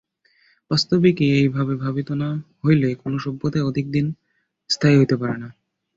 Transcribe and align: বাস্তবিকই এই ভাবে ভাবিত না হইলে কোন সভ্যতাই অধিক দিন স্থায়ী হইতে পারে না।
বাস্তবিকই 0.71 1.29
এই 1.37 1.47
ভাবে 1.47 1.73
ভাবিত 1.75 2.09
না 2.13 2.29
হইলে 2.63 2.89
কোন 2.95 3.13
সভ্যতাই 3.17 3.61
অধিক 3.61 3.85
দিন 3.91 4.05
স্থায়ী 4.69 4.95
হইতে 4.97 5.15
পারে 5.17 5.35
না। 5.37 5.49